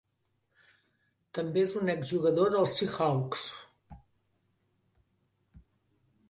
També 1.37 1.61
és 1.65 1.75
un 1.81 1.91
ex-jugador 1.95 2.49
dels 2.55 2.73
Seahawks. 2.79 3.45